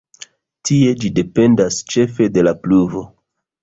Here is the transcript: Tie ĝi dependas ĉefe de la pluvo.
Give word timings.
Tie 0.69 0.95
ĝi 1.03 1.13
dependas 1.21 1.79
ĉefe 1.95 2.33
de 2.39 2.49
la 2.51 2.59
pluvo. 2.67 3.09